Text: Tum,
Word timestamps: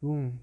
Tum, 0.00 0.38